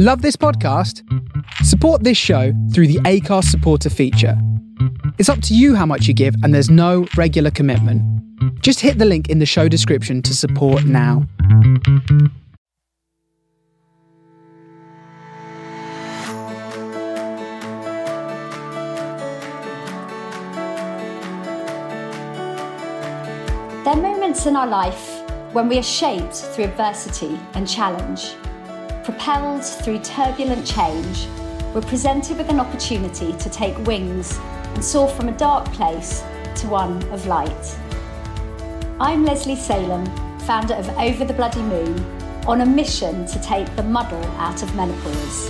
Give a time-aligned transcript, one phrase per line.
[0.00, 1.02] Love this podcast?
[1.64, 4.40] Support this show through the Acast supporter feature.
[5.18, 8.00] It's up to you how much you give, and there's no regular commitment.
[8.62, 11.26] Just hit the link in the show description to support now.
[23.82, 28.36] There are moments in our life when we are shaped through adversity and challenge.
[29.08, 31.28] Propelled through turbulent change,
[31.74, 34.38] we're presented with an opportunity to take wings
[34.74, 36.22] and soar from a dark place
[36.56, 37.78] to one of light.
[39.00, 40.04] I'm Lesley Salem,
[40.40, 41.98] founder of Over the Bloody Moon,
[42.46, 45.48] on a mission to take the muddle out of menopause.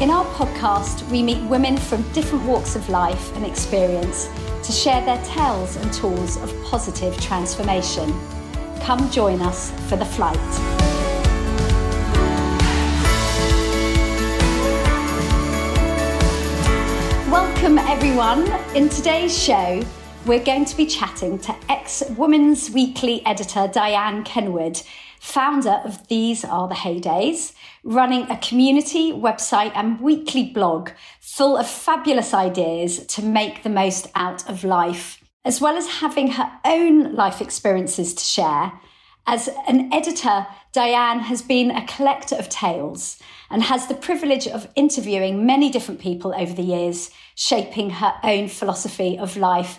[0.00, 4.30] In our podcast, we meet women from different walks of life and experience
[4.64, 8.18] to share their tales and tools of positive transformation.
[8.80, 11.05] Come join us for the flight.
[17.66, 18.46] Welcome, everyone.
[18.76, 19.82] In today's show,
[20.24, 24.82] we're going to be chatting to ex Women's Weekly editor Diane Kenwood,
[25.18, 31.68] founder of These Are the Heydays, running a community website and weekly blog full of
[31.68, 37.16] fabulous ideas to make the most out of life, as well as having her own
[37.16, 38.74] life experiences to share.
[39.26, 43.18] As an editor, Diane has been a collector of tales
[43.50, 48.48] and has the privilege of interviewing many different people over the years, shaping her own
[48.48, 49.78] philosophy of life.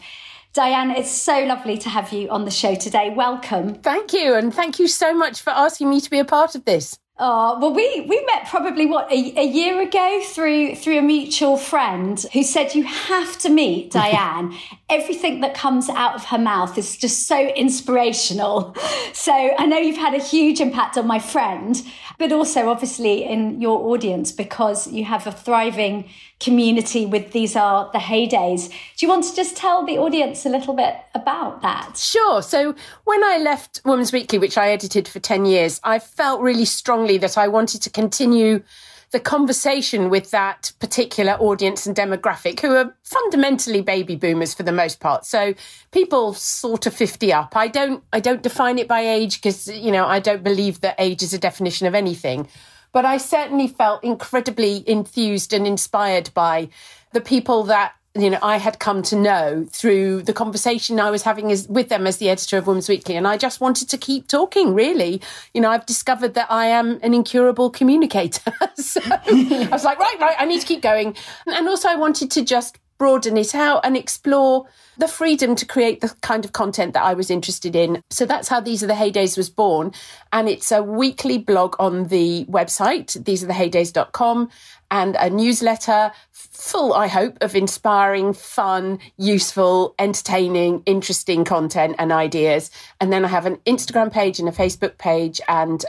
[0.54, 3.10] Diane, it's so lovely to have you on the show today.
[3.10, 3.76] Welcome.
[3.76, 4.34] Thank you.
[4.34, 6.98] And thank you so much for asking me to be a part of this.
[7.20, 11.58] Oh well, we we met probably what a, a, year ago through through a mutual
[11.58, 14.56] friend who said you have to meet Diane.
[14.88, 18.76] Everything that comes out of her mouth is just so inspirational.
[19.14, 21.82] So I know you've had a huge impact on my friend,
[22.18, 27.90] but also obviously in your audience because you have a thriving community with these are
[27.94, 28.70] the heydays.
[28.70, 31.98] Do you want to just tell the audience a little bit about that?
[31.98, 32.42] Sure.
[32.42, 36.66] So when I left Women's Weekly, which I edited for 10 years, I felt really
[36.66, 38.64] strongly that I wanted to continue
[39.12, 44.72] the conversation with that particular audience and demographic who are fundamentally baby boomers for the
[44.72, 45.26] most part.
[45.26, 45.54] So
[45.92, 47.56] people sort of 50 up.
[47.56, 50.96] I don't i don't define it by age because you know i don't believe that
[51.00, 52.48] age is a definition of anything.
[52.92, 56.70] But I certainly felt incredibly enthused and inspired by
[57.14, 61.24] the people that you know I had come to know through the conversation I was
[61.24, 63.98] having as, with them as the editor of Women's Weekly, and I just wanted to
[63.98, 64.74] keep talking.
[64.74, 65.22] Really,
[65.54, 70.18] you know, I've discovered that I am an incurable communicator, so I was like, right,
[70.20, 73.82] right, I need to keep going, and also I wanted to just broaden it out
[73.86, 74.66] and explore
[74.98, 78.02] the freedom to create the kind of content that I was interested in.
[78.10, 79.92] So that's how These Are the Heydays was born.
[80.34, 84.50] And it's a weekly blog on the website, thesearetheheydays.com,
[84.92, 92.72] and a newsletter full, I hope, of inspiring, fun, useful, entertaining, interesting content and ideas.
[93.00, 95.84] And then I have an Instagram page and a Facebook page and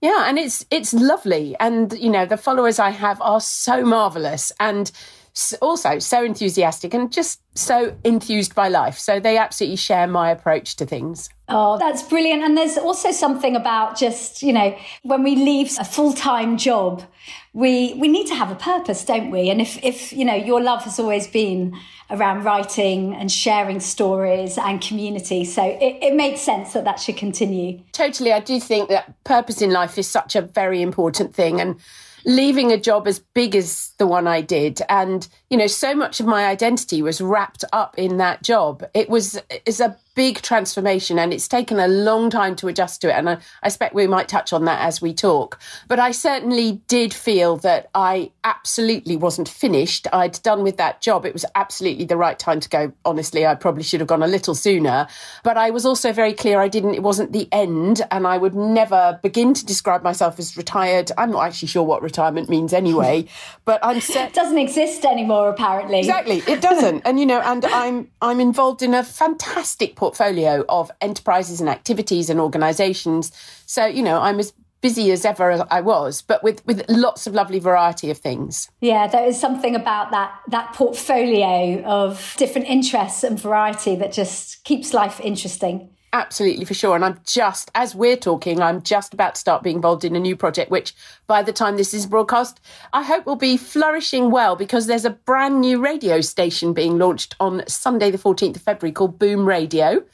[0.00, 1.54] yeah, and it's it's lovely.
[1.60, 4.90] And you know, the followers I have are so marvelous and
[5.62, 8.98] also so enthusiastic and just so enthused by life.
[8.98, 11.30] So they absolutely share my approach to things.
[11.48, 12.42] Oh, that's brilliant.
[12.42, 17.02] And there's also something about just, you know, when we leave a full-time job,
[17.54, 19.50] we we need to have a purpose, don't we?
[19.50, 21.74] And if if, you know, your love has always been
[22.10, 27.16] around writing and sharing stories and community, so it, it makes sense that that should
[27.16, 27.80] continue.
[27.92, 28.32] Totally.
[28.32, 31.76] I do think that purpose in life is such a very important thing and
[32.24, 34.80] leaving a job as big as the one I did.
[34.88, 38.84] And, you know, so much of my identity was wrapped up in that job.
[38.94, 43.08] It was, it's a big transformation and it's taken a long time to adjust to
[43.08, 43.12] it.
[43.12, 45.58] And I, I expect we might touch on that as we talk.
[45.88, 50.06] But I certainly did feel that I absolutely wasn't finished.
[50.12, 51.24] I'd done with that job.
[51.24, 52.92] It was absolutely the right time to go.
[53.04, 55.06] Honestly, I probably should have gone a little sooner.
[55.42, 58.02] But I was also very clear I didn't, it wasn't the end.
[58.10, 61.10] And I would never begin to describe myself as retired.
[61.16, 63.26] I'm not actually sure what retirement means anyway,
[63.64, 64.30] but I'm set.
[64.30, 65.98] it doesn't exist anymore, apparently.
[65.98, 66.42] Exactly.
[66.46, 67.02] It doesn't.
[67.04, 72.30] and, you know, and I'm, I'm involved in a fantastic portfolio of enterprises and activities
[72.30, 73.32] and organizations.
[73.66, 74.52] So, you know, I'm as
[74.82, 78.68] busy as ever I was, but with, with lots of lovely variety of things.
[78.80, 84.64] Yeah, there is something about that that portfolio of different interests and variety that just
[84.64, 85.88] keeps life interesting.
[86.14, 86.94] Absolutely, for sure.
[86.94, 90.20] And I'm just, as we're talking, I'm just about to start being involved in a
[90.20, 90.94] new project, which
[91.26, 92.60] by the time this is broadcast,
[92.92, 97.34] I hope will be flourishing well because there's a brand new radio station being launched
[97.40, 100.04] on Sunday, the 14th of February called Boom Radio.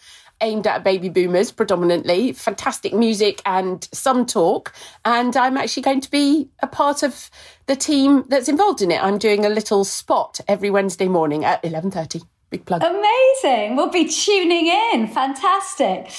[0.40, 2.32] aimed at baby boomers predominantly.
[2.32, 4.72] Fantastic music and some talk.
[5.04, 7.28] And I'm actually going to be a part of
[7.66, 9.02] the team that's involved in it.
[9.02, 12.22] I'm doing a little spot every Wednesday morning at 11:30.
[12.50, 12.82] Big plug.
[12.82, 13.76] Amazing.
[13.76, 15.06] We'll be tuning in.
[15.06, 16.10] Fantastic.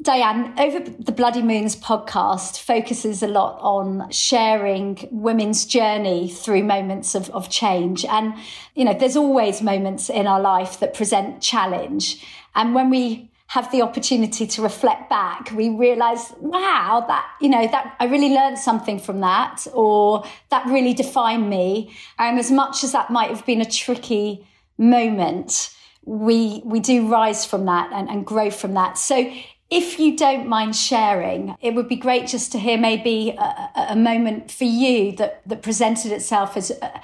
[0.00, 7.14] Diane, over the Bloody Moons podcast focuses a lot on sharing women's journey through moments
[7.14, 8.04] of, of change.
[8.04, 8.34] And,
[8.74, 12.22] you know, there's always moments in our life that present challenge.
[12.54, 17.66] And when we have the opportunity to reflect back, we realize, wow, that, you know,
[17.66, 21.96] that I really learned something from that, or that really defined me.
[22.18, 24.46] And as much as that might have been a tricky
[24.78, 25.70] moment,
[26.04, 28.98] we we do rise from that and, and grow from that.
[28.98, 29.32] So
[29.70, 33.96] if you don't mind sharing, it would be great just to hear maybe a, a
[33.96, 37.00] moment for you that, that presented itself as uh,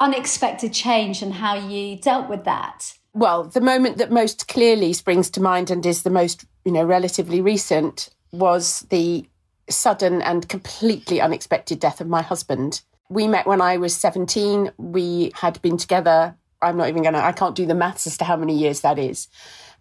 [0.00, 2.94] unexpected change and how you dealt with that.
[3.12, 6.84] Well, the moment that most clearly springs to mind and is the most, you know,
[6.84, 9.26] relatively recent was the
[9.68, 12.82] sudden and completely unexpected death of my husband.
[13.08, 14.70] We met when I was 17.
[14.78, 16.34] We had been together.
[16.68, 18.80] I'm not even going to, I can't do the maths as to how many years
[18.80, 19.28] that is.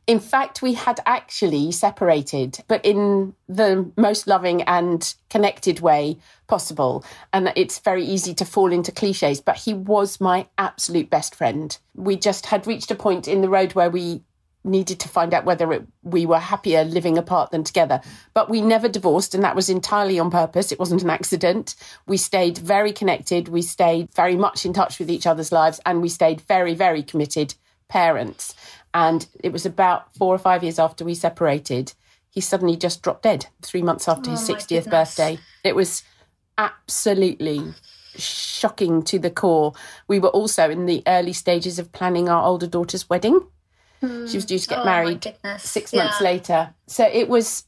[0.08, 7.04] In fact, we had actually separated, but in the most loving and connected way possible.
[7.34, 11.76] And it's very easy to fall into cliches, but he was my absolute best friend.
[11.96, 14.22] We just had reached a point in the road where we
[14.66, 18.02] needed to find out whether it, we were happier living apart than together.
[18.34, 20.72] But we never divorced, and that was entirely on purpose.
[20.72, 21.76] It wasn't an accident.
[22.08, 23.48] We stayed very connected.
[23.48, 27.04] We stayed very much in touch with each other's lives, and we stayed very, very
[27.04, 27.54] committed
[27.88, 28.56] parents.
[28.94, 31.94] And it was about four or five years after we separated,
[32.36, 35.40] he suddenly just dropped dead three months after oh, his 60th birthday.
[35.64, 36.04] It was
[36.58, 37.74] absolutely
[38.18, 39.74] shocking to the core.
[40.08, 43.40] We were also in the early stages of planning our older daughter's wedding.
[44.08, 44.30] Mm.
[44.30, 46.04] She was due to get oh, married six yeah.
[46.04, 46.74] months later.
[46.88, 47.64] So it was,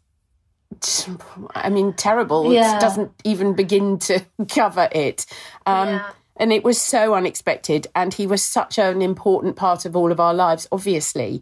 [1.56, 2.52] I mean, terrible.
[2.54, 2.78] Yeah.
[2.78, 5.26] It doesn't even begin to cover it.
[5.66, 6.10] Um, yeah.
[6.38, 7.88] And it was so unexpected.
[7.96, 11.42] And he was such an important part of all of our lives, obviously.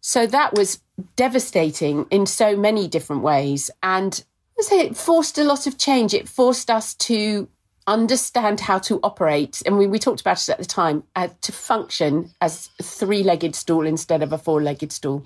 [0.00, 0.80] So that was
[1.14, 3.70] devastating in so many different ways.
[3.82, 4.22] And
[4.58, 6.12] I say it forced a lot of change.
[6.12, 7.48] It forced us to
[7.86, 9.62] understand how to operate.
[9.66, 13.22] And we, we talked about it at the time uh, to function as a three
[13.22, 15.24] legged stool instead of a four legged stool.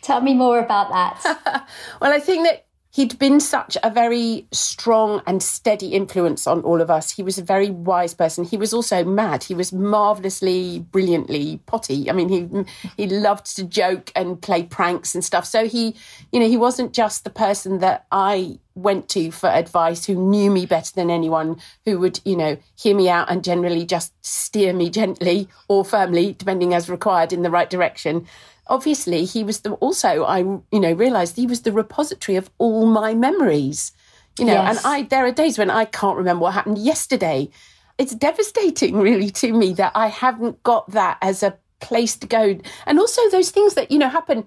[0.00, 1.66] Tell me more about that.
[2.00, 6.80] well, I think that he'd been such a very strong and steady influence on all
[6.80, 7.10] of us.
[7.10, 8.44] He was a very wise person.
[8.44, 9.44] He was also mad.
[9.44, 12.10] He was marvelously, brilliantly potty.
[12.10, 12.64] I mean, he
[12.96, 15.46] he loved to joke and play pranks and stuff.
[15.46, 15.96] So he,
[16.32, 20.50] you know, he wasn't just the person that I went to for advice who knew
[20.50, 24.72] me better than anyone who would you know hear me out and generally just steer
[24.72, 28.26] me gently or firmly depending as required in the right direction
[28.66, 32.86] obviously he was the also I you know realized he was the repository of all
[32.86, 33.92] my memories.
[34.38, 34.78] You know, yes.
[34.78, 37.50] and I there are days when I can't remember what happened yesterday.
[37.98, 42.58] It's devastating really to me that I haven't got that as a place to go.
[42.86, 44.46] And also those things that, you know, happen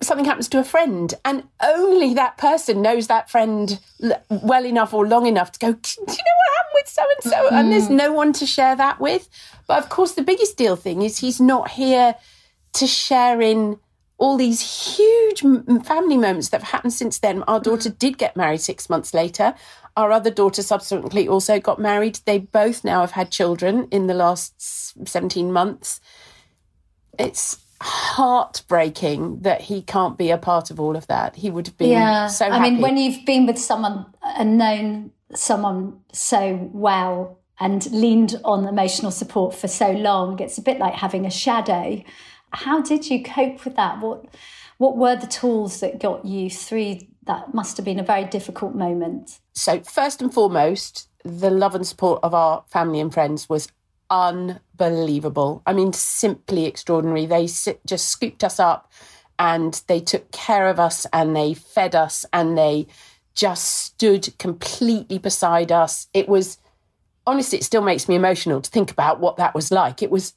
[0.00, 3.80] something happens to a friend and only that person knows that friend
[4.28, 7.32] well enough or long enough to go do you know what happened with so and
[7.32, 7.96] so and there's mm-hmm.
[7.96, 9.28] no one to share that with
[9.66, 12.14] but of course the biggest deal thing is he's not here
[12.78, 13.78] to share in
[14.18, 15.40] all these huge
[15.84, 17.44] family moments that have happened since then.
[17.44, 19.54] Our daughter did get married six months later.
[19.96, 22.20] Our other daughter subsequently also got married.
[22.24, 26.00] They both now have had children in the last 17 months.
[27.18, 31.36] It's heartbreaking that he can't be a part of all of that.
[31.36, 32.26] He would have been yeah.
[32.26, 32.56] so happy.
[32.56, 38.40] I mean, when you've been with someone uh, and known someone so well and leaned
[38.44, 42.02] on emotional support for so long, it's a bit like having a shadow
[42.52, 44.00] how did you cope with that?
[44.00, 44.26] What
[44.78, 48.74] what were the tools that got you through that must have been a very difficult
[48.74, 49.40] moment?
[49.52, 53.68] So first and foremost, the love and support of our family and friends was
[54.08, 55.62] unbelievable.
[55.66, 57.26] I mean, simply extraordinary.
[57.26, 58.90] They just scooped us up
[59.38, 62.86] and they took care of us and they fed us and they
[63.34, 66.08] just stood completely beside us.
[66.14, 66.58] It was
[67.26, 70.02] honestly, it still makes me emotional to think about what that was like.
[70.02, 70.32] It was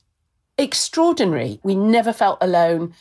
[0.61, 1.59] extraordinary.
[1.63, 2.93] We never felt alone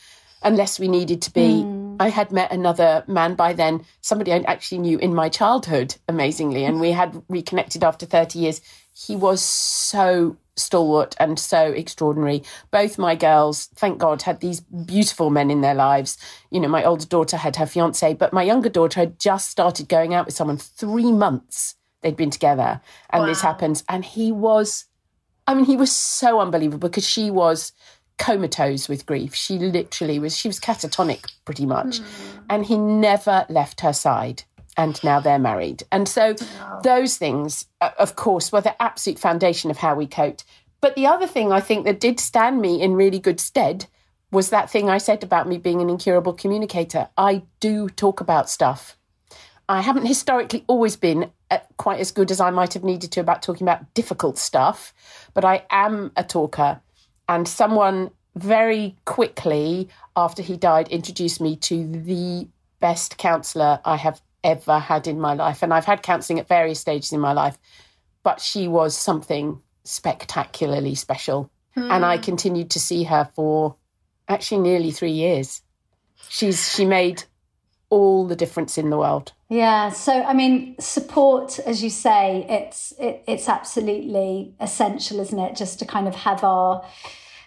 [0.43, 1.63] unless we needed to be.
[1.63, 1.97] Mm.
[1.99, 6.65] I had met another man by then, somebody I actually knew in my childhood, amazingly,
[6.65, 8.61] and we had reconnected after 30 years.
[8.93, 12.43] He was so stalwart and so extraordinary.
[12.71, 16.17] Both my girls, thank God, had these beautiful men in their lives.
[16.49, 19.87] You know, my older daughter had her fiance, but my younger daughter had just started
[19.87, 23.27] going out with someone three months they'd been together, and wow.
[23.27, 23.83] this happens.
[23.87, 24.85] And he was
[25.47, 27.73] I mean, he was so unbelievable because she was
[28.17, 29.33] comatose with grief.
[29.33, 31.99] She literally was, she was catatonic pretty much.
[31.99, 32.05] Mm.
[32.49, 34.43] And he never left her side.
[34.77, 35.83] And now they're married.
[35.91, 36.35] And so
[36.83, 40.45] those things, of course, were the absolute foundation of how we coped.
[40.79, 43.87] But the other thing I think that did stand me in really good stead
[44.31, 47.09] was that thing I said about me being an incurable communicator.
[47.17, 48.97] I do talk about stuff.
[49.67, 51.31] I haven't historically always been
[51.77, 54.93] quite as good as I might have needed to about talking about difficult stuff,
[55.33, 56.81] but I am a talker.
[57.27, 62.47] And someone very quickly after he died introduced me to the
[62.79, 65.61] best counsellor I have ever had in my life.
[65.63, 67.57] And I've had counselling at various stages in my life,
[68.23, 71.49] but she was something spectacularly special.
[71.75, 71.91] Mm.
[71.91, 72.23] And I hmm.
[72.23, 73.75] continued to see her for
[74.27, 75.61] actually nearly three years.
[76.29, 77.23] She's she made
[77.89, 79.33] all the difference in the world.
[79.51, 79.89] Yeah.
[79.89, 85.57] So I mean, support, as you say, it's it, it's absolutely essential, isn't it?
[85.57, 86.85] Just to kind of have our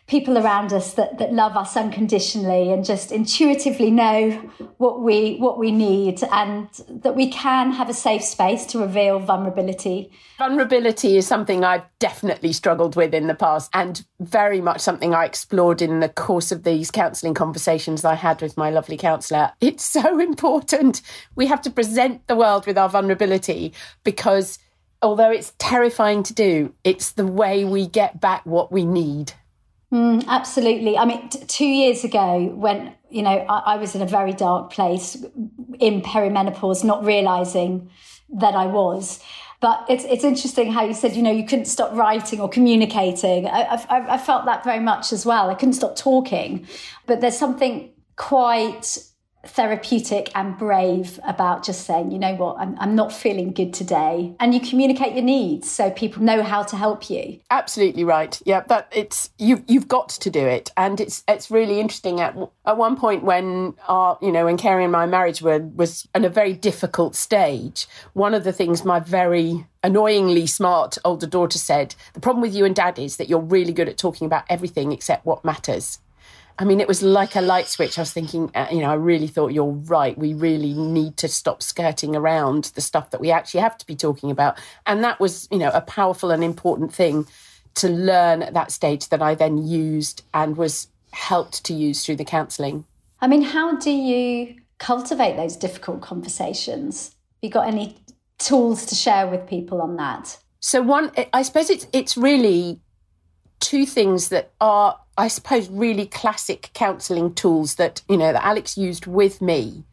[0.06, 4.32] people around us that, that love us unconditionally and just intuitively know
[4.76, 9.18] what we what we need and that we can have a safe space to reveal
[9.18, 10.11] vulnerability.
[10.37, 15.25] Vulnerability is something I've definitely struggled with in the past and very much something I
[15.25, 19.52] explored in the course of these counselling conversations I had with my lovely counsellor.
[19.62, 21.00] It's so important.
[21.34, 24.58] We have to present the world with our vulnerability because
[25.00, 29.32] although it's terrifying to do, it's the way we get back what we need.
[29.95, 30.99] Mm, absolutely.
[30.99, 34.33] I mean, t- two years ago, when you know I, I was in a very
[34.33, 35.25] dark place
[35.79, 37.89] in perimenopause, not realizing
[38.29, 39.21] that I was.
[39.61, 43.47] But it's it's interesting how you said you know you couldn't stop writing or communicating.
[43.47, 45.49] I, I, I felt that very much as well.
[45.49, 46.67] I couldn't stop talking,
[47.07, 48.99] but there's something quite
[49.49, 54.35] therapeutic and brave about just saying, you know what, I'm, I'm not feeling good today.
[54.41, 57.41] And you communicate your needs so people know how to help you.
[57.51, 58.41] Absolutely right.
[58.45, 60.73] Yeah, that it's you you've got to do it.
[60.77, 62.37] And it's it's really interesting at
[62.67, 66.25] at one point when our, you know, when Carrie and my marriage were was in
[66.25, 71.95] a very difficult stage, one of the things my very annoyingly smart older daughter said,
[72.15, 74.93] the problem with you and dad is that you're really good at talking about everything
[74.93, 75.99] except what matters.
[76.58, 77.99] I mean, it was like a light switch.
[77.99, 80.16] I was thinking, uh, you know, I really thought you're right.
[80.16, 83.96] We really need to stop skirting around the stuff that we actually have to be
[83.96, 84.58] talking about.
[84.87, 87.26] And that was, you know, a powerful and important thing
[87.75, 92.16] to learn at that stage that I then used and was helped to use through
[92.16, 92.84] the counselling.
[93.20, 97.06] I mean, how do you cultivate those difficult conversations?
[97.06, 97.96] Have you got any
[98.38, 100.38] tools to share with people on that?
[100.61, 102.80] So one, I suppose it's it's really
[103.64, 108.76] two things that are I suppose, really classic counselling tools that, you know, that Alex
[108.76, 109.85] used with me.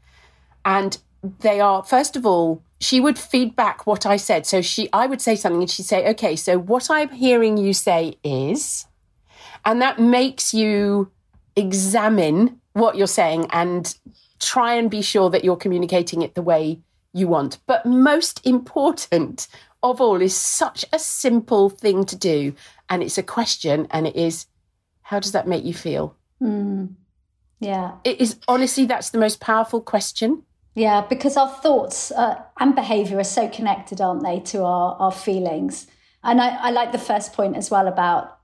[0.65, 0.97] And
[1.39, 4.47] they are, first of all, she would feedback what I said.
[4.47, 7.73] So she, I would say something and she'd say, okay, so what I'm hearing you
[7.73, 8.87] say is,
[9.63, 11.11] and that makes you
[11.55, 13.95] examine what you're saying and
[14.39, 16.79] try and be sure that you're communicating it the way
[17.13, 17.59] you want.
[17.67, 19.47] But most important
[19.83, 22.53] of all is such a simple thing to do.
[22.91, 24.48] And it's a question and it is,
[25.01, 26.17] how does that make you feel?
[26.41, 26.95] Mm.
[27.62, 27.93] Yeah.
[28.03, 30.43] It is honestly, that's the most powerful question.
[30.75, 35.12] Yeah, because our thoughts uh, and behavior are so connected, aren't they, to our, our
[35.12, 35.88] feelings?
[36.24, 38.38] And I, I like the first point as well about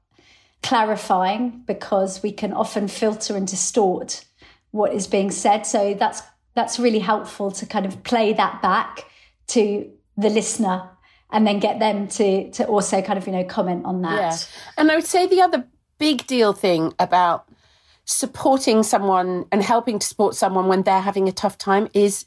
[0.64, 4.26] clarifying because we can often filter and distort
[4.72, 5.66] what is being said.
[5.66, 6.22] So that's
[6.56, 9.06] that's really helpful to kind of play that back
[9.48, 10.90] to the listener
[11.32, 14.16] and then get them to to also kind of you know comment on that.
[14.16, 14.38] Yeah.
[14.78, 15.68] And I would say the other
[15.98, 17.50] big deal thing about
[18.06, 22.26] supporting someone and helping to support someone when they're having a tough time is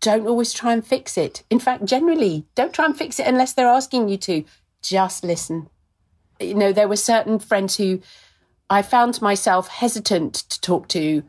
[0.00, 1.42] don't always try and fix it.
[1.50, 4.44] In fact, generally, don't try and fix it unless they're asking you to.
[4.80, 5.68] Just listen.
[6.40, 8.00] You know, there were certain friends who
[8.70, 11.24] I found myself hesitant to talk to.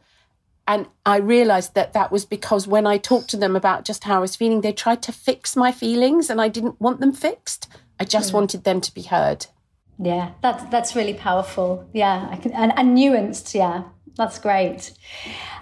[0.70, 4.18] And I realized that that was because when I talked to them about just how
[4.18, 7.68] I was feeling, they tried to fix my feelings and I didn't want them fixed.
[8.00, 8.36] I just mm.
[8.36, 9.48] wanted them to be heard.
[9.98, 11.90] Yeah, that's that's really powerful.
[11.92, 13.56] Yeah, I can, and, and nuanced.
[13.56, 13.86] Yeah,
[14.16, 14.94] that's great.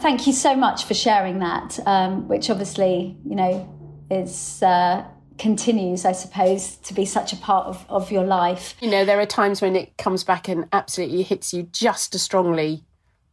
[0.01, 4.61] Thank you so much for sharing that, um, which obviously you know is.
[4.61, 5.05] Uh,
[5.37, 8.73] continues, I suppose, to be such a part of, of your life.
[8.81, 12.23] You know, there are times when it comes back and absolutely hits you just as
[12.23, 12.83] strongly,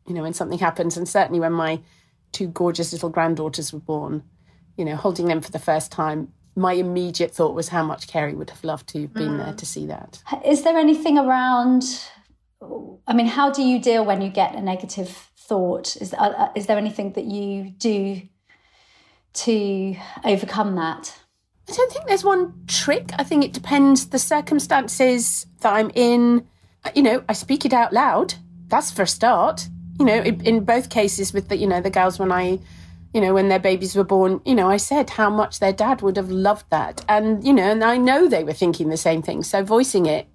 [0.06, 0.96] you know, when something happens.
[0.96, 1.80] And certainly when my
[2.32, 4.22] two gorgeous little granddaughters were born,
[4.76, 8.34] you know, holding them for the first time, my immediate thought was how much Carrie
[8.34, 9.44] would have loved to have been mm.
[9.44, 10.22] there to see that.
[10.44, 11.84] Is there anything around?
[13.06, 15.96] I mean, how do you deal when you get a negative thought?
[15.96, 18.22] Is uh, is there anything that you do
[19.34, 21.18] to overcome that?
[21.68, 23.10] I don't think there's one trick.
[23.18, 26.46] I think it depends the circumstances that I'm in.
[26.94, 28.34] You know, I speak it out loud.
[28.68, 29.68] that's for a start.
[29.98, 32.58] You know, in, both cases with the, you know, the girls when I,
[33.12, 36.02] you know, when their babies were born, you know, I said how much their dad
[36.02, 37.04] would have loved that.
[37.08, 39.44] And, you know, and I know they were thinking the same thing.
[39.44, 40.26] So voicing it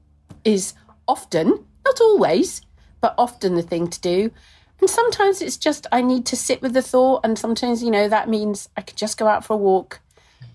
[0.45, 0.73] is
[1.07, 2.61] often, not always,
[3.01, 4.31] but often the thing to do.
[4.79, 7.21] And sometimes it's just I need to sit with the thought.
[7.25, 9.99] And sometimes, you know, that means I could just go out for a walk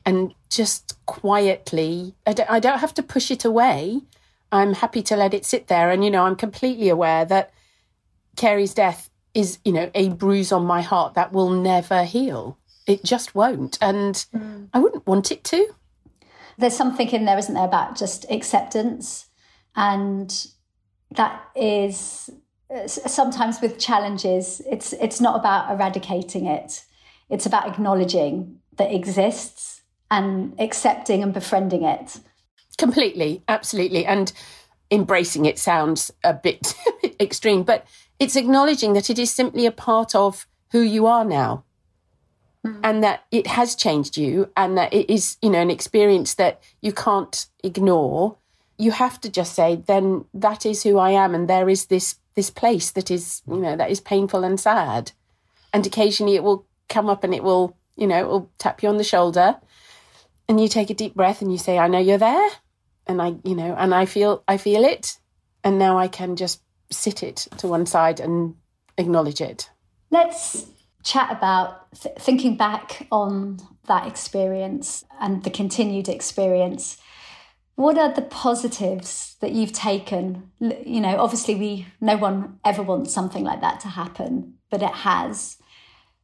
[0.07, 4.01] and just quietly, I don't, I don't have to push it away.
[4.53, 5.91] I'm happy to let it sit there.
[5.91, 7.53] And, you know, I'm completely aware that
[8.37, 12.59] Carey's death is, you know, a bruise on my heart that will never heal.
[12.87, 13.79] It just won't.
[13.81, 14.69] And mm.
[14.73, 15.75] I wouldn't want it to.
[16.57, 19.27] There's something in there, isn't there, about just acceptance.
[19.75, 20.47] And
[21.11, 22.31] that is
[22.87, 26.85] sometimes with challenges, it's it's not about eradicating it.
[27.29, 32.19] It's about acknowledging that exists and accepting and befriending it.
[32.79, 34.05] Completely, absolutely.
[34.05, 34.33] And
[34.91, 36.75] embracing it sounds a bit
[37.21, 37.87] extreme, but
[38.19, 41.65] it's acknowledging that it is simply a part of who you are now.
[42.67, 42.81] Mm.
[42.83, 46.63] And that it has changed you, and that it is, you know, an experience that
[46.81, 48.39] you can't ignore.
[48.79, 52.17] You have to just say, then that is who I am, and there is this
[52.35, 55.13] this place that is, you know, that is painful and sad.
[55.75, 58.89] And occasionally it will come up and it will, you know, it will tap you
[58.89, 59.57] on the shoulder,
[60.49, 62.51] and you take a deep breath and you say, I know you're there,
[63.07, 65.19] and I, you know, and I feel I feel it,
[65.63, 66.63] and now I can just
[66.95, 68.55] sit it to one side and
[68.99, 69.71] acknowledge it.
[70.11, 70.67] Let's
[71.03, 76.99] chat about th- thinking back on that experience and the continued experience.
[77.77, 80.51] What are the positives that you've taken?
[80.61, 84.93] You know, obviously, we no one ever wants something like that to happen, but it
[84.93, 85.59] has.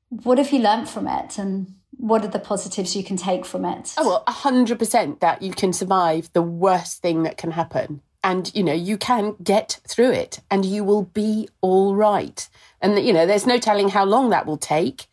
[0.09, 3.65] What have you learned from it, and what are the positives you can take from
[3.65, 3.95] it?
[3.99, 8.51] Oh well, hundred percent that you can survive the worst thing that can happen and
[8.55, 12.49] you know you can get through it and you will be all right.
[12.81, 15.07] And you know there's no telling how long that will take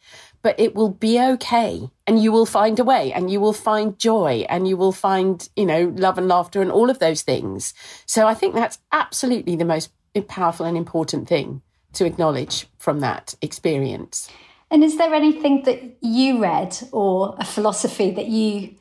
[0.44, 4.00] but it will be okay and you will find a way and you will find
[4.00, 7.74] joy and you will find you know love and laughter and all of those things.
[8.06, 9.92] So i think that's absolutely the most
[10.28, 11.62] powerful and important thing
[11.94, 14.30] to acknowledge from that experience.
[14.70, 18.76] And is there anything that you read or a philosophy that you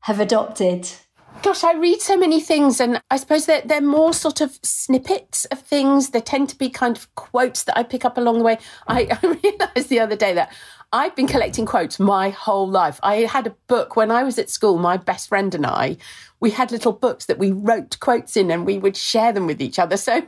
[0.00, 0.88] have adopted
[1.42, 4.58] Gosh, I read so many things, and I suppose that they're, they're more sort of
[4.62, 6.10] snippets of things.
[6.10, 8.58] They tend to be kind of quotes that I pick up along the way.
[8.88, 10.52] I, I realized the other day that
[10.92, 13.00] I've been collecting quotes my whole life.
[13.02, 15.96] I had a book when I was at school, my best friend and I,
[16.38, 19.60] we had little books that we wrote quotes in and we would share them with
[19.60, 19.96] each other.
[20.06, 20.22] So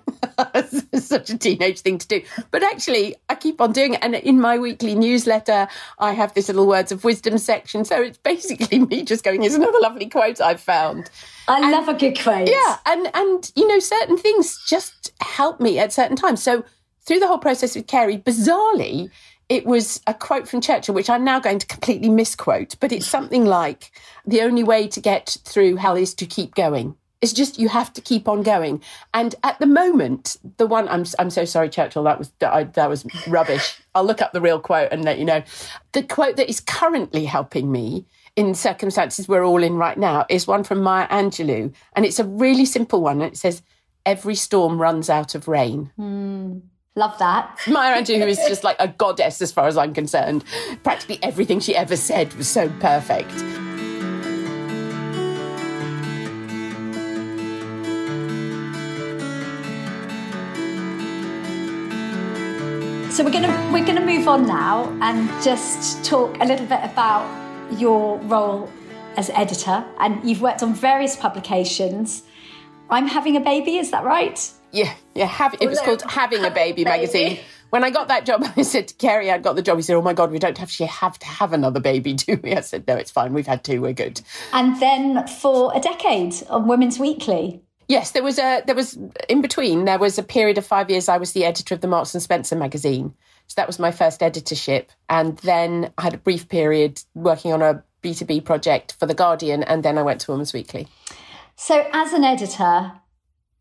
[0.95, 2.23] such a teenage thing to do.
[2.51, 4.01] But actually, I keep on doing it.
[4.03, 5.69] And in my weekly newsletter,
[5.99, 7.85] I have this little words of wisdom section.
[7.85, 11.11] So it's basically me just going, here's another lovely quote I've found.
[11.49, 12.49] I and, love a good quote.
[12.49, 12.79] Yeah.
[12.87, 16.43] And, and, you know, certain things just help me at certain times.
[16.43, 16.65] So
[17.07, 19.11] through the whole process with Carey, bizarrely,
[19.49, 23.07] it was a quote from Churchill, which I'm now going to completely misquote, but it's
[23.07, 23.91] something like
[24.27, 26.95] the only way to get through hell is to keep going.
[27.21, 28.81] It's just you have to keep on going.
[29.13, 32.05] And at the moment, the one I'm I'm so sorry, Churchill.
[32.05, 33.77] That was that, that was rubbish.
[33.95, 35.43] I'll look up the real quote and let you know.
[35.93, 38.07] The quote that is currently helping me
[38.37, 42.25] in circumstances we're all in right now is one from Maya Angelou, and it's a
[42.25, 43.21] really simple one.
[43.21, 43.63] And it says,
[44.07, 46.61] "Every storm runs out of rain." Mm.
[46.99, 47.57] Love that.
[47.69, 50.43] Maya Angelou is just like a goddess as far as I'm concerned.
[50.83, 53.31] Practically everything she ever said was so perfect.
[63.13, 67.29] So we're gonna we're gonna move on now and just talk a little bit about
[67.79, 68.69] your role
[69.17, 69.85] as editor.
[70.01, 72.25] And you've worked on various publications.
[72.91, 74.53] I'm having a baby, is that right?
[74.73, 75.27] Yeah, yeah.
[75.27, 77.39] Have, it was called Having a Baby, magazine.
[77.71, 79.77] When I got that job, I said to Kerry, I'd got the job.
[79.77, 82.55] He said, "Oh my God, we don't actually have to have another baby, do we?"
[82.55, 83.33] I said, "No, it's fine.
[83.33, 83.81] We've had two.
[83.81, 84.21] We're good."
[84.53, 87.63] And then for a decade on Women's Weekly.
[87.89, 89.87] Yes, there was a there was in between.
[89.87, 91.09] There was a period of five years.
[91.09, 93.15] I was the editor of the Marks and Spencer magazine,
[93.47, 94.93] so that was my first editorship.
[95.09, 99.07] And then I had a brief period working on a B two B project for
[99.07, 100.87] the Guardian, and then I went to Women's Weekly.
[101.57, 102.93] So, as an editor,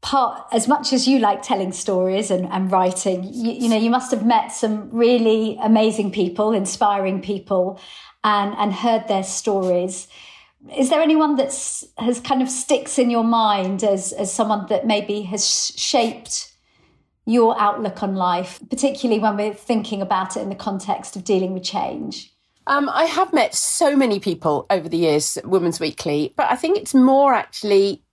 [0.02, 3.90] part as much as you like telling stories and, and writing you, you, know you
[3.90, 7.80] must have met some really amazing people inspiring people
[8.24, 10.08] and and heard their stories.
[10.76, 14.86] Is there anyone that's has kind of sticks in your mind as as someone that
[14.86, 16.54] maybe has shaped
[17.26, 21.54] your outlook on life particularly when we're thinking about it in the context of dealing
[21.54, 22.32] with change?
[22.68, 26.78] Um, I have met so many people over the years, Women's Weekly, but I think
[26.78, 28.04] it's more actually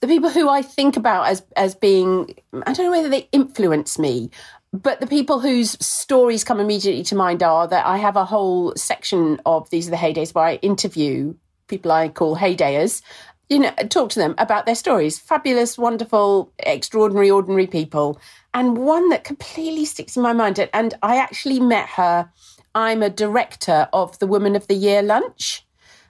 [0.00, 2.34] the people who I think about as as being
[2.66, 4.30] I don't know whether they influence me,
[4.72, 8.74] but the people whose stories come immediately to mind are that I have a whole
[8.76, 11.34] section of these are the heydays where I interview
[11.68, 13.02] people I call heydayers,
[13.48, 15.18] you know, talk to them about their stories.
[15.18, 18.20] Fabulous, wonderful, extraordinary, ordinary people.
[18.54, 22.30] And one that completely sticks in my mind, and I actually met her.
[22.74, 25.66] I'm a director of the Woman of the Year lunch.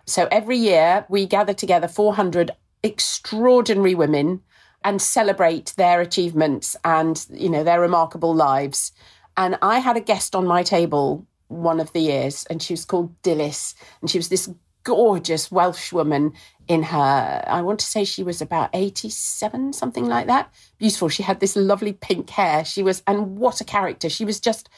[0.07, 2.51] So every year we gather together 400
[2.83, 4.43] extraordinary women
[4.85, 8.93] and celebrate their achievements and you know their remarkable lives.
[9.37, 12.85] And I had a guest on my table one of the years, and she was
[12.85, 14.49] called Dilys, and she was this
[14.85, 16.33] gorgeous Welsh woman
[16.69, 20.53] in her, I want to say she was about 87, something like that.
[20.79, 21.09] Beautiful.
[21.09, 22.65] She had this lovely pink hair.
[22.65, 24.09] She was, and what a character.
[24.09, 24.69] She was just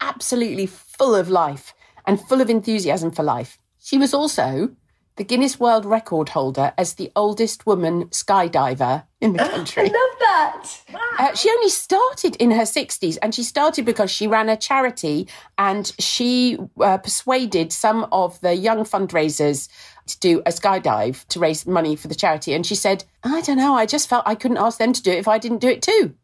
[0.00, 1.72] absolutely full of life
[2.06, 3.58] and full of enthusiasm for life.
[3.78, 4.70] She was also
[5.16, 9.82] the Guinness World Record holder as the oldest woman skydiver in the country.
[9.82, 10.68] I love that.
[10.92, 11.00] Wow.
[11.18, 15.28] Uh, she only started in her 60s and she started because she ran a charity
[15.58, 19.68] and she uh, persuaded some of the young fundraisers
[20.06, 22.54] to do a skydive to raise money for the charity.
[22.54, 25.10] And she said, I don't know, I just felt I couldn't ask them to do
[25.10, 26.14] it if I didn't do it too.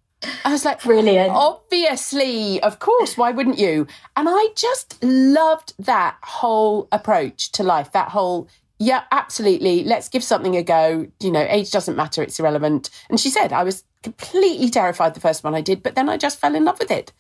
[0.44, 1.31] I was like, brilliant.
[1.31, 3.87] Obviously, of course, why wouldn't you?
[4.16, 9.85] And I just loved that whole approach to life, that whole yeah, absolutely.
[9.85, 11.07] Let's give something a go.
[11.21, 12.91] You know, age doesn't matter, it's irrelevant.
[13.09, 16.17] And she said, I was completely terrified the first one I did, but then I
[16.17, 17.12] just fell in love with it.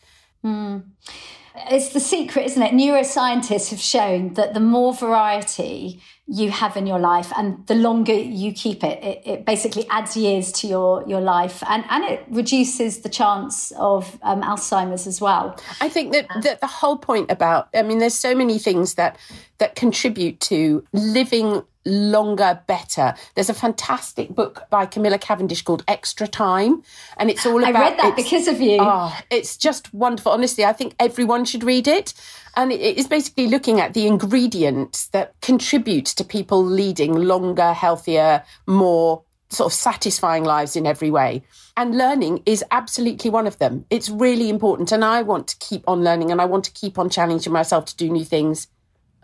[0.44, 0.84] Mm.
[1.70, 2.72] It's the secret, isn't it?
[2.72, 8.12] Neuroscientists have shown that the more variety you have in your life and the longer
[8.12, 12.24] you keep it, it, it basically adds years to your, your life and, and it
[12.28, 15.56] reduces the chance of um, Alzheimer's as well.
[15.80, 19.16] I think that, that the whole point about, I mean, there's so many things that,
[19.58, 23.14] that contribute to living longer, better.
[23.34, 26.82] There's a fantastic book by Camilla Cavendish called Extra Time,
[27.16, 27.76] and it's all about.
[27.76, 28.78] I read that because of you.
[28.80, 30.32] Oh, it's just wonderful.
[30.32, 32.12] Honestly, I think everyone should read it.
[32.58, 38.44] And it is basically looking at the ingredients that contribute to people leading longer, healthier,
[38.66, 41.42] more sort of satisfying lives in every way.
[41.76, 43.84] And learning is absolutely one of them.
[43.90, 44.90] It's really important.
[44.90, 47.84] And I want to keep on learning and I want to keep on challenging myself
[47.86, 48.68] to do new things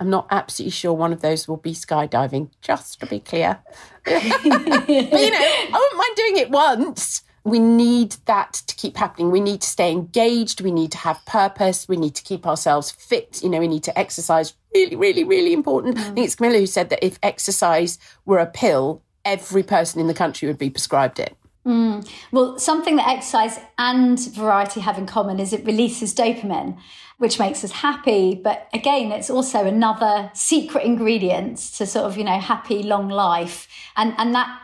[0.02, 3.60] I'm not absolutely sure one of those will be skydiving, just to be clear.
[4.04, 7.22] but you know, I wouldn't mind doing it once.
[7.44, 9.30] We need that to keep happening.
[9.30, 10.60] We need to stay engaged.
[10.60, 11.86] We need to have purpose.
[11.86, 13.44] We need to keep ourselves fit.
[13.44, 14.54] You know, we need to exercise.
[14.74, 15.98] Really, really, really important.
[15.98, 16.00] Mm.
[16.00, 20.08] I think it's Camilla who said that if exercise were a pill, every person in
[20.08, 21.36] the country would be prescribed it.
[21.64, 22.10] Mm.
[22.32, 26.76] Well, something that exercise and variety have in common is it releases dopamine,
[27.22, 28.34] which makes us happy.
[28.34, 33.68] But again, it's also another secret ingredient to sort of, you know, happy long life.
[33.96, 34.58] And, and that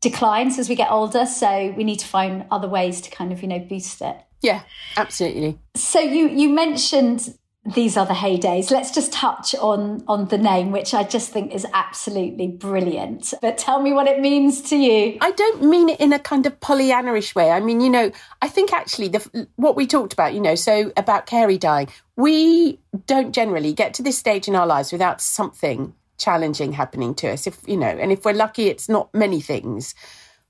[0.00, 1.26] declines as we get older.
[1.26, 4.16] So we need to find other ways to kind of, you know, boost it.
[4.40, 4.62] Yeah,
[4.96, 5.58] absolutely.
[5.74, 7.36] So you you mentioned
[7.74, 8.70] these are the heydays.
[8.70, 13.34] Let's just touch on on the name, which I just think is absolutely brilliant.
[13.42, 15.18] But tell me what it means to you.
[15.20, 17.50] I don't mean it in a kind of Pollyannaish way.
[17.50, 18.10] I mean, you know,
[18.42, 22.80] I think actually the what we talked about, you know, so about Carey dying, we
[23.06, 27.46] don't generally get to this stage in our lives without something challenging happening to us.
[27.46, 29.94] If you know, and if we're lucky, it's not many things.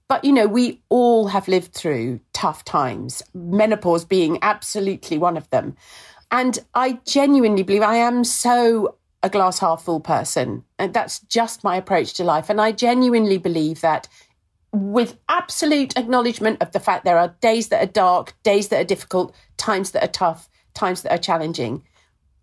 [0.08, 5.48] But, you know, we all have lived through tough times, menopause being absolutely one of
[5.50, 5.76] them.
[6.30, 10.64] And I genuinely believe I am so a glass half full person.
[10.78, 12.50] And that's just my approach to life.
[12.50, 14.08] And I genuinely believe that
[14.72, 18.84] with absolute acknowledgement of the fact there are days that are dark, days that are
[18.84, 21.82] difficult, times that are tough, times that are challenging.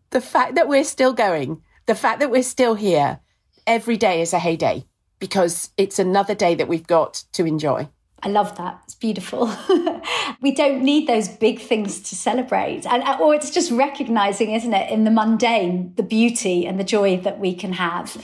[0.10, 3.20] The fact that we're still going, the fact that we're still here,
[3.68, 4.86] every day is a heyday
[5.20, 7.88] because it's another day that we've got to enjoy.
[8.26, 8.82] I love that.
[8.86, 9.56] It's beautiful.
[10.42, 12.88] we don't need those big things to celebrate.
[12.88, 17.18] And or it's just recognizing, isn't it, in the mundane, the beauty and the joy
[17.18, 18.18] that we can have.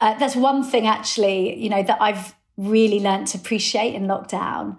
[0.00, 4.78] Uh, that's one thing actually, you know, that I've really learned to appreciate in lockdown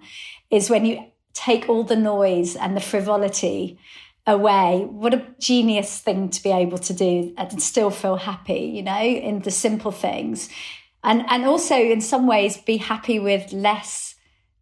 [0.50, 3.78] is when you take all the noise and the frivolity
[4.26, 4.86] away.
[4.88, 9.02] What a genius thing to be able to do and still feel happy, you know,
[9.02, 10.48] in the simple things.
[11.04, 14.09] And and also in some ways be happy with less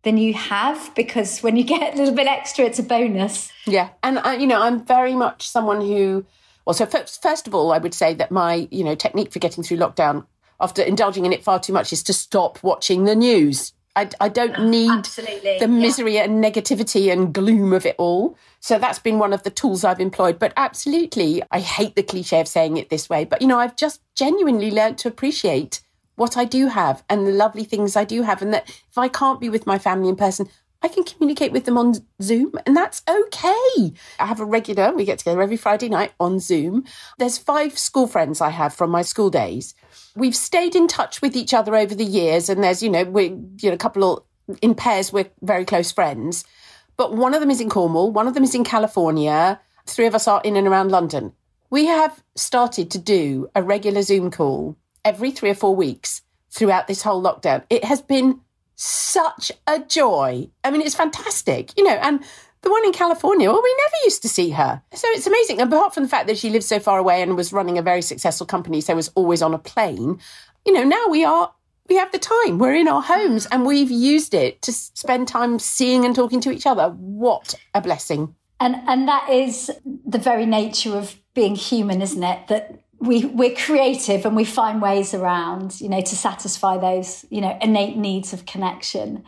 [0.02, 3.52] than you have because when you get a little bit extra, it's a bonus.
[3.66, 3.90] Yeah.
[4.02, 6.24] And, I, you know, I'm very much someone who,
[6.64, 9.38] well, so first, first of all, I would say that my, you know, technique for
[9.38, 10.26] getting through lockdown
[10.60, 13.72] after indulging in it far too much is to stop watching the news.
[13.96, 15.58] I, I don't ah, need Absolutely.
[15.58, 16.24] the misery yeah.
[16.24, 18.36] and negativity and gloom of it all.
[18.60, 20.38] So that's been one of the tools I've employed.
[20.38, 23.24] But absolutely, I hate the cliche of saying it this way.
[23.24, 25.80] But, you know, I've just genuinely learned to appreciate
[26.18, 28.42] what I do have and the lovely things I do have.
[28.42, 30.48] And that if I can't be with my family in person,
[30.80, 33.94] I can communicate with them on Zoom and that's okay.
[34.20, 36.84] I have a regular, we get together every Friday night on Zoom.
[37.18, 39.74] There's five school friends I have from my school days.
[40.14, 43.24] We've stayed in touch with each other over the years and there's, you know, we
[43.60, 44.22] you know, a couple of
[44.62, 46.44] in pairs, we're very close friends.
[46.96, 50.14] But one of them is in Cornwall, one of them is in California, three of
[50.14, 51.32] us are in and around London.
[51.70, 56.86] We have started to do a regular Zoom call every three or four weeks throughout
[56.86, 57.64] this whole lockdown.
[57.70, 58.40] It has been
[58.74, 60.48] such a joy.
[60.64, 62.22] I mean, it's fantastic, you know, and
[62.62, 64.82] the one in California, well, we never used to see her.
[64.92, 65.60] So it's amazing.
[65.60, 67.82] And apart from the fact that she lives so far away and was running a
[67.82, 70.18] very successful company, so was always on a plane,
[70.64, 71.52] you know, now we are
[71.88, 72.58] we have the time.
[72.58, 76.50] We're in our homes and we've used it to spend time seeing and talking to
[76.50, 76.90] each other.
[76.90, 78.34] What a blessing.
[78.60, 82.48] And and that is the very nature of being human, isn't it?
[82.48, 87.40] That we we're creative and we find ways around, you know, to satisfy those, you
[87.40, 89.24] know, innate needs of connection.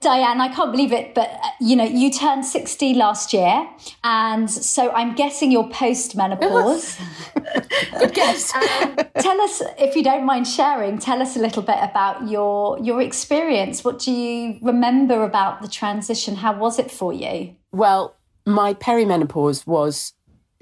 [0.00, 3.66] Diane, I can't believe it, but uh, you know, you turned 60 last year,
[4.04, 6.98] and so I'm guessing you're post menopause.
[7.98, 8.54] Good guess.
[8.82, 12.78] um, tell us, if you don't mind sharing, tell us a little bit about your
[12.80, 13.82] your experience.
[13.82, 16.36] What do you remember about the transition?
[16.36, 17.56] How was it for you?
[17.72, 20.12] Well, my perimenopause was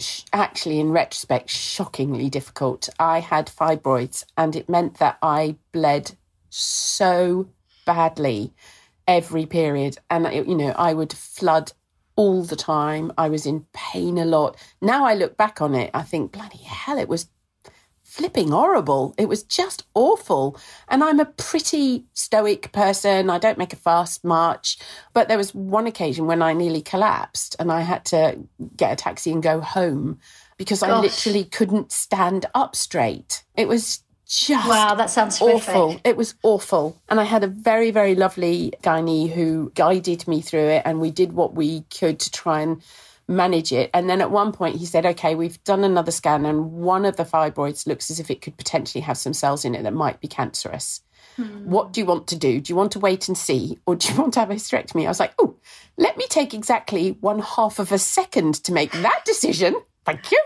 [0.03, 2.89] sh- actually, in retrospect, shockingly difficult.
[2.99, 6.17] I had fibroids, and it meant that I bled
[6.51, 7.49] so
[7.87, 8.53] badly
[9.07, 9.99] every period.
[10.11, 11.73] And, you know, I would flood
[12.17, 13.13] all the time.
[13.17, 14.57] I was in pain a lot.
[14.81, 17.29] Now I look back on it, I think, bloody hell, it was
[18.13, 19.15] flipping horrible.
[19.17, 20.59] It was just awful.
[20.89, 23.31] And I'm a pretty stoic person.
[23.31, 24.77] I don't make a fast march.
[25.15, 28.39] But there was one occasion when I nearly collapsed and I had to
[28.77, 30.21] get a taxi and go home
[30.59, 30.91] because Gosh.
[30.91, 33.45] I literally couldn't stand up straight.
[33.57, 35.73] It was just wow, that sounds awful.
[35.73, 36.07] Horrific.
[36.07, 40.69] It was awful, and I had a very, very lovely gynae who guided me through
[40.69, 42.83] it, and we did what we could to try and
[43.29, 43.91] manage it.
[43.95, 47.17] And then at one point, he said, "Okay, we've done another scan, and one of
[47.17, 50.21] the fibroids looks as if it could potentially have some cells in it that might
[50.21, 51.03] be cancerous."
[51.37, 51.65] Hmm.
[51.65, 52.61] What do you want to do?
[52.61, 55.05] Do you want to wait and see, or do you want to have a hysterectomy?
[55.05, 55.57] I was like, oh,
[55.97, 59.77] let me take exactly one half of a second to make that decision.
[60.05, 60.43] Thank you.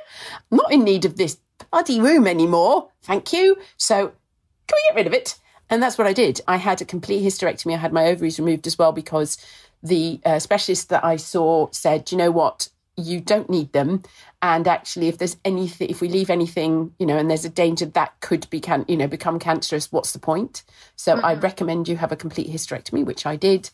[0.50, 1.38] I'm not in need of this
[1.70, 2.88] bloody womb anymore.
[3.02, 3.56] Thank you.
[3.76, 4.12] So
[4.66, 5.38] can we get rid of it?
[5.68, 6.40] And that's what I did.
[6.46, 7.74] I had a complete hysterectomy.
[7.74, 9.38] I had my ovaries removed as well because
[9.86, 12.68] the uh, specialist that I saw said, you know what?
[12.96, 14.02] You don't need them.
[14.40, 17.86] And actually, if there's anything, if we leave anything, you know, and there's a danger
[17.86, 20.62] that could be, can, you know, become cancerous, what's the point?
[20.96, 21.24] So mm-hmm.
[21.24, 23.70] I recommend you have a complete hysterectomy, which I did.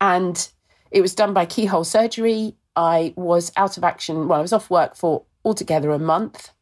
[0.00, 0.48] And
[0.90, 2.56] it was done by keyhole surgery.
[2.74, 4.28] I was out of action.
[4.28, 6.52] Well, I was off work for altogether a month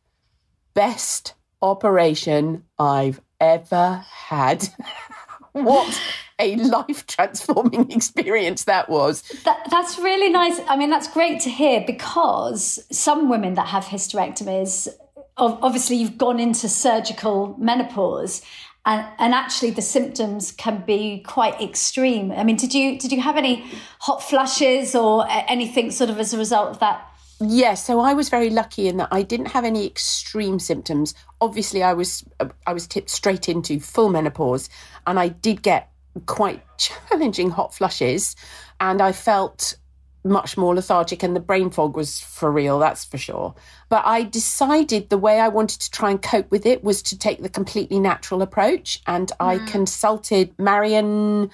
[0.76, 4.68] best operation I've ever had.
[5.64, 6.00] what
[6.38, 9.22] a life transforming experience that was.
[9.44, 10.60] That, that's really nice.
[10.68, 14.88] I mean, that's great to hear because some women that have hysterectomies,
[15.36, 18.42] obviously, you've gone into surgical menopause.
[18.84, 22.30] And, and actually the symptoms can be quite extreme.
[22.30, 23.64] I mean, did you did you have any
[23.98, 27.04] hot flushes or anything sort of as a result of that
[27.38, 31.14] Yes, so I was very lucky in that I didn't have any extreme symptoms.
[31.40, 32.24] Obviously, I was
[32.66, 34.70] I was tipped straight into full menopause,
[35.06, 35.92] and I did get
[36.24, 38.36] quite challenging hot flushes,
[38.80, 39.76] and I felt
[40.24, 43.54] much more lethargic, and the brain fog was for real, that's for sure.
[43.90, 47.18] But I decided the way I wanted to try and cope with it was to
[47.18, 49.34] take the completely natural approach, and mm.
[49.40, 51.50] I consulted Marilyn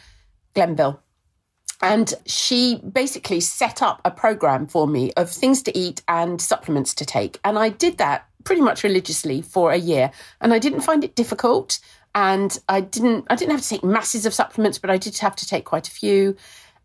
[0.54, 1.01] Glenville
[1.82, 6.94] and she basically set up a program for me of things to eat and supplements
[6.94, 7.40] to take.
[7.44, 10.12] And I did that pretty much religiously for a year.
[10.40, 11.80] And I didn't find it difficult.
[12.14, 15.34] And I didn't I didn't have to take masses of supplements, but I did have
[15.36, 16.36] to take quite a few.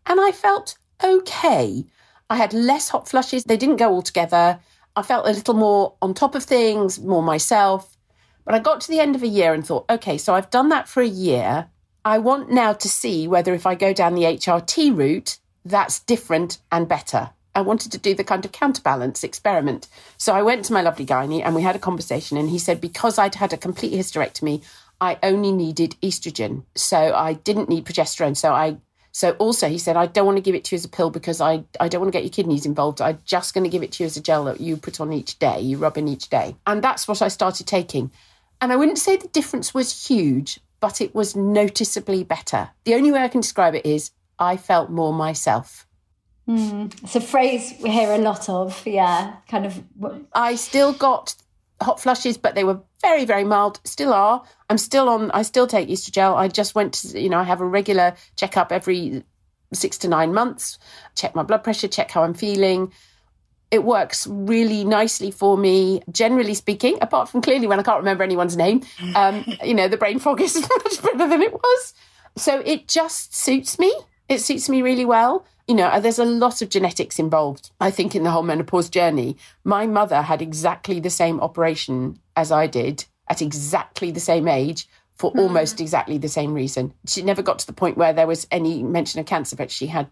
[0.06, 1.86] And I felt okay.
[2.28, 3.44] I had less hot flushes.
[3.44, 4.58] They didn't go all together.
[4.96, 7.96] I felt a little more on top of things, more myself.
[8.44, 10.70] But I got to the end of a year and thought, okay, so I've done
[10.70, 11.68] that for a year.
[12.08, 16.56] I want now to see whether if I go down the HRT route, that's different
[16.72, 17.28] and better.
[17.54, 19.88] I wanted to do the kind of counterbalance experiment.
[20.16, 22.80] So I went to my lovely gynae and we had a conversation and he said
[22.80, 24.64] because I'd had a complete hysterectomy,
[25.02, 26.64] I only needed estrogen.
[26.74, 28.38] So I didn't need progesterone.
[28.38, 28.78] So I
[29.12, 31.10] so also he said I don't want to give it to you as a pill
[31.10, 33.02] because I I don't want to get your kidneys involved.
[33.02, 35.12] I'm just going to give it to you as a gel that you put on
[35.12, 36.56] each day, you rub in each day.
[36.66, 38.10] And that's what I started taking.
[38.62, 42.70] And I wouldn't say the difference was huge, but it was noticeably better.
[42.84, 45.86] The only way I can describe it is I felt more myself.
[46.48, 47.02] Mm.
[47.02, 48.86] It's a phrase we hear a lot of.
[48.86, 49.82] Yeah, kind of.
[50.32, 51.34] I still got
[51.80, 53.80] hot flushes, but they were very, very mild.
[53.84, 54.42] Still are.
[54.70, 56.34] I'm still on, I still take Oestrogel.
[56.34, 59.24] I just went to, you know, I have a regular checkup every
[59.72, 60.78] six to nine months,
[61.14, 62.92] check my blood pressure, check how I'm feeling.
[63.70, 68.24] It works really nicely for me, generally speaking, apart from clearly when I can't remember
[68.24, 68.82] anyone's name.
[69.14, 71.94] Um, you know, the brain fog is much better than it was.
[72.36, 73.92] So it just suits me.
[74.28, 75.46] It suits me really well.
[75.66, 79.36] You know, there's a lot of genetics involved, I think, in the whole menopause journey.
[79.64, 84.88] My mother had exactly the same operation as I did at exactly the same age
[85.18, 85.40] for mm.
[85.40, 86.94] almost exactly the same reason.
[87.06, 89.86] She never got to the point where there was any mention of cancer, but she
[89.86, 90.08] had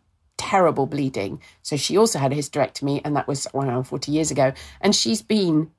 [0.46, 1.40] terrible bleeding.
[1.62, 4.52] So she also had a hysterectomy, and that was around 40 years ago.
[4.80, 5.70] And she's been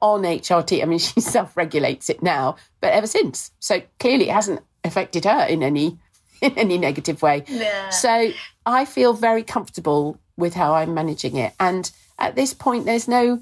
[0.00, 0.82] on HRT.
[0.82, 3.50] I mean, she self regulates it now, but ever since.
[3.60, 5.98] So clearly it hasn't affected her in any
[6.40, 7.44] in any negative way.
[7.48, 7.90] Yeah.
[7.90, 8.30] So
[8.66, 11.52] I feel very comfortable with how I'm managing it.
[11.60, 13.40] And at this point, there's no,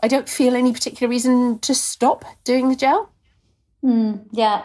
[0.00, 3.10] I don't feel any particular reason to stop doing the gel.
[3.84, 4.62] Mm, yeah.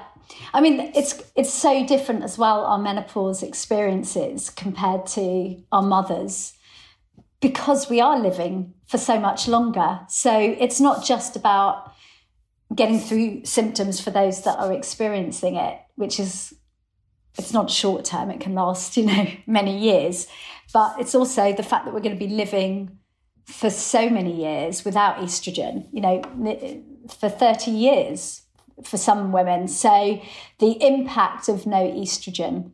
[0.54, 2.66] I mean, it's it's so different as well.
[2.66, 6.54] Our menopause experiences compared to our mothers,
[7.42, 10.02] because we are living for so much longer.
[10.10, 11.94] So it's not just about
[12.76, 16.54] getting through symptoms for those that are experiencing it, which is
[17.38, 18.30] it's not short term.
[18.30, 20.28] It can last, you know, many years.
[20.74, 22.98] But it's also the fact that we're going to be living
[23.46, 25.88] for so many years without estrogen.
[25.94, 28.42] You know, for thirty years
[28.84, 29.68] for some women.
[29.68, 30.22] So
[30.60, 32.72] the impact of no estrogen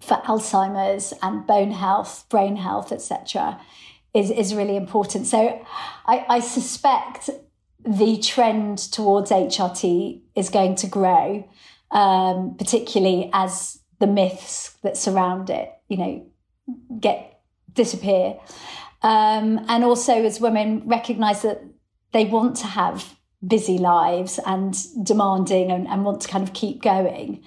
[0.00, 3.60] for Alzheimer's and bone health, brain health, etc.,
[4.14, 5.26] is, is really important.
[5.26, 5.64] So
[6.06, 7.30] I, I suspect
[7.84, 11.48] the trend towards HRT is going to grow,
[11.90, 16.26] um, particularly as the myths that surround it, you know,
[16.98, 17.40] get
[17.72, 18.38] disappear.
[19.02, 21.62] Um, and also as women recognize that
[22.12, 23.14] they want to have
[23.46, 27.42] busy lives and demanding and, and want to kind of keep going,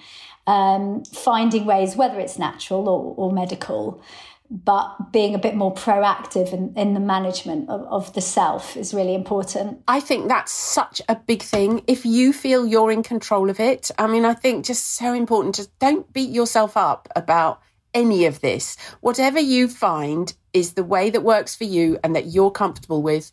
[0.46, 4.02] um, finding ways, whether it's natural or, or medical,
[4.50, 8.92] but being a bit more proactive in, in the management of, of, the self is
[8.92, 9.82] really important.
[9.88, 11.82] I think that's such a big thing.
[11.86, 15.54] If you feel you're in control of it, I mean, I think just so important.
[15.54, 17.62] Just don't beat yourself up about
[17.94, 18.76] any of this.
[19.00, 23.32] Whatever you find is the way that works for you and that you're comfortable with,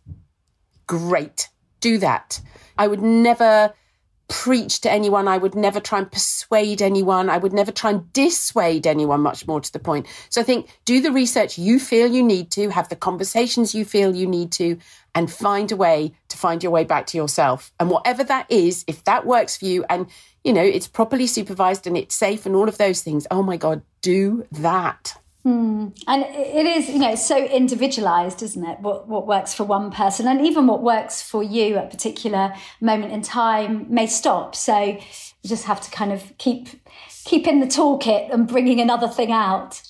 [0.88, 1.50] great
[1.82, 2.42] do that.
[2.78, 3.74] I would never
[4.32, 5.28] preach to anyone.
[5.28, 7.30] I would never try and persuade anyone.
[7.30, 10.08] I would never try and dissuade anyone, much more to the point.
[10.30, 13.84] So I think do the research you feel you need to, have the conversations you
[13.84, 14.78] feel you need to,
[15.14, 17.74] and find a way to find your way back to yourself.
[17.78, 20.08] And whatever that is, if that works for you and,
[20.46, 23.58] you know, it's properly supervised and it's safe and all of those things, oh my
[23.58, 25.21] God, do that.
[25.46, 25.98] Mm.
[26.08, 28.80] And it is, you know, so individualized, isn't it?
[28.80, 32.54] What what works for one person, and even what works for you at a particular
[32.80, 34.56] moment in time may stop.
[34.56, 36.70] So you just have to kind of keep
[37.26, 39.82] keep in the toolkit and bringing another thing out.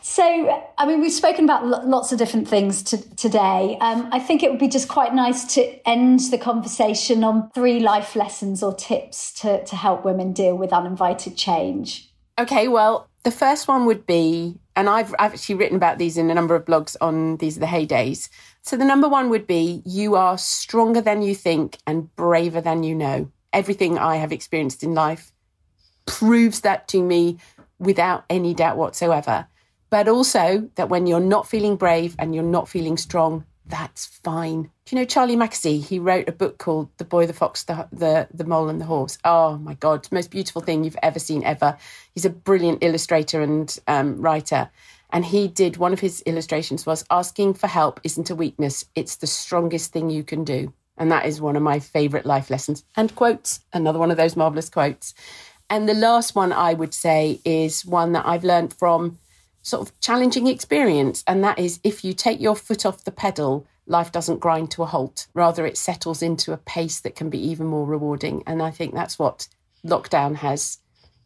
[0.00, 3.76] So, I mean, we've spoken about lots of different things to, today.
[3.80, 7.80] Um, I think it would be just quite nice to end the conversation on three
[7.80, 12.10] life lessons or tips to, to help women deal with uninvited change.
[12.38, 16.34] Okay, well, the first one would be and I've, actually written about these in a
[16.34, 18.28] number of blogs on these are the heydays.
[18.62, 22.84] So the number one would be you are stronger than you think and braver than
[22.84, 23.28] you know.
[23.52, 25.32] Everything I have experienced in life
[26.06, 27.38] proves that to me
[27.80, 29.48] without any doubt whatsoever.
[29.90, 34.62] But also that when you're not feeling brave and you're not feeling strong, that's fine.
[34.62, 35.82] Do you know Charlie Mackesy?
[35.84, 38.86] He wrote a book called The Boy, the Fox, the, the, the Mole and the
[38.86, 39.18] Horse.
[39.24, 41.76] Oh my God, most beautiful thing you've ever seen ever.
[42.14, 44.70] He's a brilliant illustrator and um, writer.
[45.10, 49.16] And he did one of his illustrations was asking for help isn't a weakness, it's
[49.16, 50.72] the strongest thing you can do.
[50.96, 52.84] And that is one of my favorite life lessons.
[52.96, 55.14] And quotes, another one of those marvelous quotes.
[55.70, 59.18] And the last one I would say is one that I've learned from
[59.62, 61.24] sort of challenging experience.
[61.26, 64.82] And that is if you take your foot off the pedal, life doesn't grind to
[64.82, 65.26] a halt.
[65.34, 68.42] Rather, it settles into a pace that can be even more rewarding.
[68.46, 69.48] And I think that's what
[69.86, 70.78] lockdown has,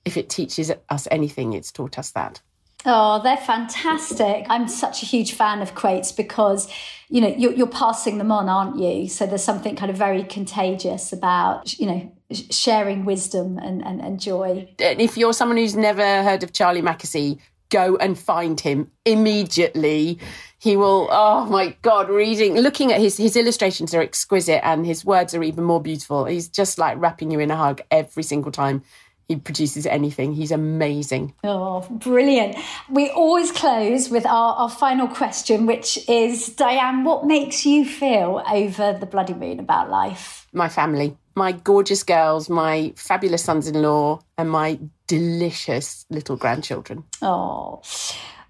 [0.04, 2.40] if it teaches us anything, it's taught us that.
[2.84, 4.46] Oh, they're fantastic.
[4.48, 6.68] I'm such a huge fan of quotes because,
[7.08, 9.08] you know, you're, you're, passing them on, aren't you?
[9.08, 12.12] So there's something kind of very contagious about, you know,
[12.50, 14.68] sharing wisdom and, and, and joy.
[14.80, 17.38] If you're someone who's never heard of Charlie Mackesy,
[17.72, 20.18] go and find him immediately.
[20.58, 25.04] He will, oh my God, reading, looking at his, his illustrations are exquisite and his
[25.04, 26.26] words are even more beautiful.
[26.26, 28.84] He's just like wrapping you in a hug every single time
[29.28, 30.34] he produces anything.
[30.34, 31.34] He's amazing.
[31.42, 32.56] Oh, brilliant.
[32.90, 38.42] We always close with our, our final question, which is Diane, what makes you feel
[38.50, 40.46] over the bloody moon about life?
[40.52, 41.16] My family.
[41.34, 47.04] My gorgeous girls, my fabulous sons in law, and my delicious little grandchildren.
[47.20, 47.82] Oh.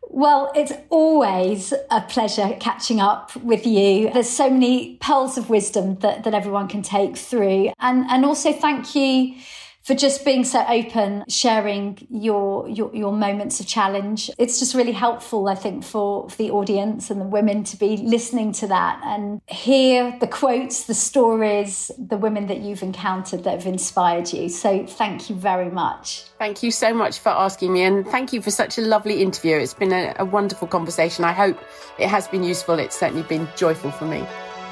[0.09, 4.11] Well, it's always a pleasure catching up with you.
[4.12, 7.72] There's so many pearls of wisdom that, that everyone can take through.
[7.80, 9.37] And, and also, thank you
[9.83, 14.30] for just being so open, sharing your, your, your moments of challenge.
[14.39, 17.97] It's just really helpful, I think, for, for the audience and the women to be
[17.97, 23.55] listening to that and hear the quotes, the stories, the women that you've encountered that
[23.55, 24.49] have inspired you.
[24.49, 26.24] So thank you very much.
[26.39, 29.57] Thank you so much for asking me, and thank you for such a lovely interview.
[29.57, 31.24] It's been a, a wonderful conversation.
[31.24, 31.59] I hope
[31.99, 32.78] it has been useful.
[32.78, 34.24] It's certainly been joyful for me.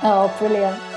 [0.03, 0.90] Oh, brilliant.